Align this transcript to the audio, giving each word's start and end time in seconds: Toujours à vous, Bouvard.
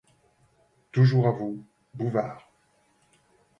Toujours 0.91 1.27
à 1.27 1.31
vous, 1.31 1.63
Bouvard. 1.93 2.49